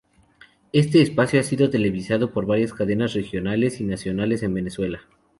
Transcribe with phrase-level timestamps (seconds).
[0.73, 5.01] Este espacio ha sido televisado por varias cadenas regionales y nacionales en Venezuela.